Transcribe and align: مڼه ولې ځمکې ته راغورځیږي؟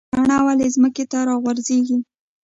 مڼه 0.19 0.37
ولې 0.45 0.67
ځمکې 0.75 1.03
ته 1.11 1.17
راغورځیږي؟ 1.29 1.97